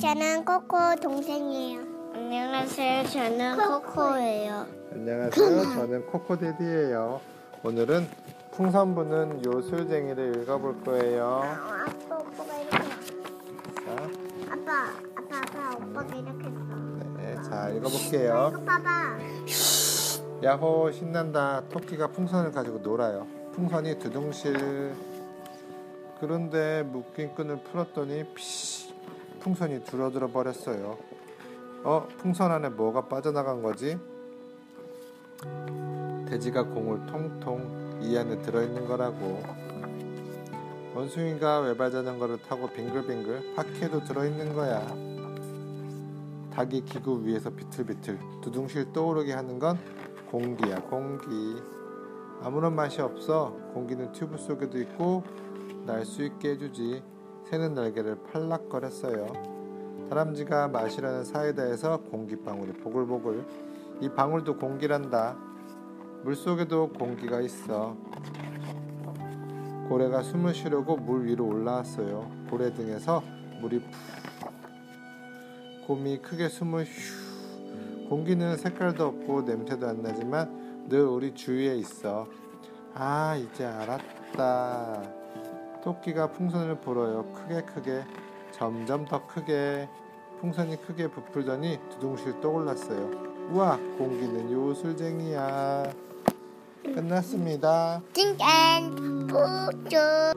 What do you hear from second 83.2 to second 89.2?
이제 알았다. 토끼가 풍선을 불어요. 크게 크게. 점점